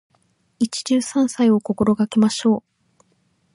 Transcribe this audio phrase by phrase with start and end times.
[0.57, 2.63] 一汁三菜を心がけましょ
[3.01, 3.05] う。